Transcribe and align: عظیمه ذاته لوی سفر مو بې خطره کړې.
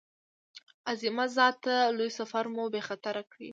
عظیمه 0.91 1.25
ذاته 1.37 1.75
لوی 1.97 2.11
سفر 2.19 2.43
مو 2.53 2.63
بې 2.73 2.81
خطره 2.87 3.23
کړې. 3.31 3.49